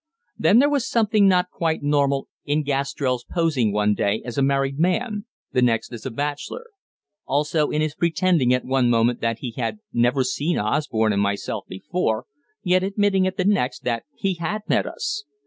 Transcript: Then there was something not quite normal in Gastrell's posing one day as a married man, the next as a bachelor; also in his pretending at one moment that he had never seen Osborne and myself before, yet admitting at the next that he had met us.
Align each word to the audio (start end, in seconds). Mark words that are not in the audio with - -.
Then 0.35 0.57
there 0.57 0.67
was 0.69 0.89
something 0.89 1.27
not 1.27 1.51
quite 1.51 1.83
normal 1.83 2.27
in 2.43 2.63
Gastrell's 2.63 3.23
posing 3.23 3.71
one 3.71 3.93
day 3.93 4.23
as 4.25 4.35
a 4.35 4.41
married 4.41 4.79
man, 4.79 5.27
the 5.51 5.61
next 5.61 5.93
as 5.93 6.07
a 6.07 6.09
bachelor; 6.09 6.71
also 7.27 7.69
in 7.69 7.81
his 7.81 7.93
pretending 7.93 8.51
at 8.51 8.65
one 8.65 8.89
moment 8.89 9.21
that 9.21 9.37
he 9.41 9.51
had 9.51 9.77
never 9.93 10.23
seen 10.23 10.57
Osborne 10.57 11.13
and 11.13 11.21
myself 11.21 11.65
before, 11.69 12.25
yet 12.63 12.81
admitting 12.81 13.27
at 13.27 13.37
the 13.37 13.45
next 13.45 13.83
that 13.83 14.05
he 14.17 14.33
had 14.41 14.67
met 14.67 14.87
us. 14.87 15.23